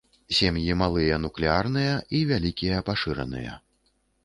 Сем'і 0.35 0.71
малыя 0.81 1.19
нуклеарныя 1.25 1.93
і 2.17 2.23
вялікія 2.33 2.83
пашыраныя. 2.91 3.57